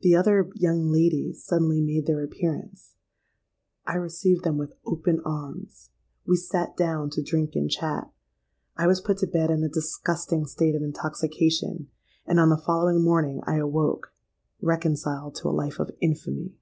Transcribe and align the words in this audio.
The 0.00 0.16
other 0.16 0.50
young 0.54 0.90
ladies 0.90 1.44
suddenly 1.44 1.82
made 1.82 2.06
their 2.06 2.24
appearance: 2.24 2.94
I 3.86 3.96
received 3.96 4.42
them 4.42 4.56
with 4.56 4.72
open 4.86 5.20
arms;—we 5.22 6.34
sate 6.36 6.78
down 6.78 7.10
to 7.10 7.22
drink 7.22 7.50
and 7.54 7.70
chat;—I 7.70 8.86
was 8.86 9.02
put 9.02 9.18
to 9.18 9.26
bed 9.26 9.50
in 9.50 9.62
a 9.62 9.68
disgusting 9.68 10.46
state 10.46 10.74
of 10.74 10.80
intoxication; 10.82 11.88
and 12.24 12.40
on 12.40 12.48
the 12.48 12.56
following 12.56 13.04
morning 13.04 13.42
I 13.46 13.56
awoke—reconciled 13.56 15.34
to 15.34 15.48
a 15.48 15.50
life 15.50 15.78
of 15.78 15.90
infamy! 16.00 16.54